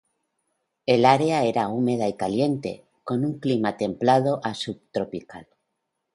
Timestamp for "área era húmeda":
1.05-2.07